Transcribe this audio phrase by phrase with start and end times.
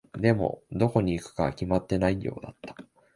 [0.17, 2.75] でも、どこに行くかは決まっていないようだった。